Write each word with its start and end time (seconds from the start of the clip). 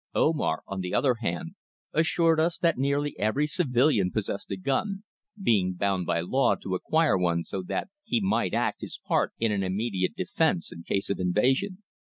Omar, 0.15 0.63
on 0.65 0.79
the 0.81 0.95
other 0.95 1.13
hand, 1.21 1.53
assured 1.93 2.39
us 2.39 2.57
that 2.57 2.75
nearly 2.79 3.13
every 3.19 3.45
civilian 3.45 4.09
possessed 4.09 4.49
a 4.49 4.57
gun, 4.57 5.03
being 5.39 5.73
bound 5.73 6.07
by 6.07 6.21
law 6.21 6.55
to 6.55 6.73
acquire 6.73 7.15
one 7.19 7.43
so 7.43 7.61
that 7.61 7.87
he 8.03 8.19
might 8.19 8.55
act 8.55 8.81
his 8.81 8.97
part 8.97 9.31
in 9.37 9.51
an 9.51 9.61
immediate 9.61 10.15
defence 10.15 10.71
in 10.71 10.81
case 10.81 11.11
of 11.11 11.19
invasion. 11.19 11.83